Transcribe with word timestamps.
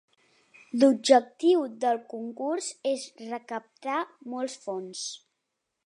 L'objectiu 0.83 1.61
del 1.85 2.01
concurs 2.15 2.71
és 2.95 3.05
recaptar 3.27 4.03
molts 4.35 4.61
fons. 4.65 5.07